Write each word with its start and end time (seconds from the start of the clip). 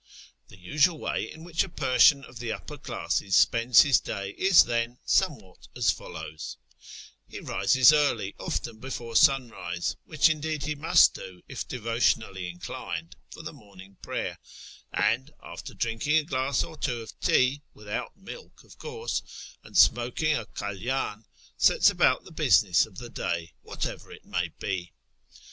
The 0.47 0.57
usual 0.57 0.97
way 0.97 1.31
in 1.31 1.43
which 1.43 1.63
a 1.63 1.69
Persian 1.69 2.25
of 2.25 2.39
the 2.39 2.51
upper 2.51 2.79
classes 2.79 3.35
spends 3.35 3.81
his 3.83 3.99
day 3.99 4.31
is, 4.31 4.63
then, 4.63 4.97
somewhat 5.05 5.67
as 5.75 5.91
follows:— 5.91 6.57
He 7.29 7.39
rises 7.39 7.93
early, 7.93 8.33
often 8.39 8.79
before 8.79 9.15
sunrise 9.15 9.95
(which, 10.05 10.27
indeed, 10.27 10.63
he 10.63 10.73
must 10.73 11.13
do, 11.13 11.43
if 11.47 11.67
devotionally 11.67 12.49
inclined, 12.49 13.15
for 13.29 13.43
the 13.43 13.53
morning 13.53 13.97
prayer), 14.01 14.39
and, 14.91 15.29
after 15.43 15.75
drinking 15.75 16.17
a 16.17 16.23
glass 16.23 16.63
or 16.63 16.77
two 16.77 17.03
of 17.03 17.19
tea 17.19 17.61
(without 17.75 18.17
milk, 18.17 18.63
of 18.63 18.79
course) 18.79 19.21
and 19.63 19.77
smoking 19.77 20.35
a 20.35 20.47
kalydn, 20.47 21.17
1 21.17 21.25
sets 21.57 21.91
about 21.91 22.23
the 22.23 22.31
business 22.31 22.87
of 22.87 22.97
the 22.97 23.11
day, 23.11 23.53
whatever 23.61 24.11
it 24.11 24.25
may 24.25 24.47
be. 24.57 24.93